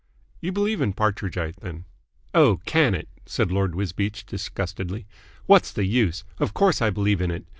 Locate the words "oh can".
2.33-2.95